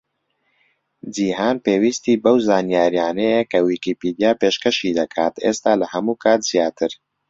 جیهان 1.15 1.55
پێویستی 1.65 2.21
بەو 2.23 2.37
زانیاریانەیە 2.47 3.39
کە 3.51 3.59
ویکیپیدیا 3.67 4.31
پێشکەشی 4.41 4.95
دەکات، 4.99 5.33
ئێستا 5.45 5.73
لە 5.81 5.87
هەموو 5.93 6.19
کات 6.23 6.41
زیاتر. 6.51 6.91